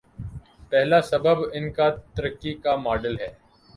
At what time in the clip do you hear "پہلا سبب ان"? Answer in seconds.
0.69-1.71